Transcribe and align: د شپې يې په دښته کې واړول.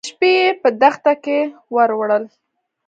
د 0.03 0.03
شپې 0.09 0.31
يې 0.39 0.47
په 0.61 0.69
دښته 0.81 1.13
کې 1.23 1.37
واړول. 1.75 2.23